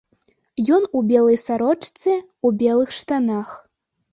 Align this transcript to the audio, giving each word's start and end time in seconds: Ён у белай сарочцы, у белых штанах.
Ён 0.77 0.87
у 0.99 1.03
белай 1.11 1.37
сарочцы, 1.43 2.17
у 2.49 2.53
белых 2.65 2.99
штанах. 3.03 3.53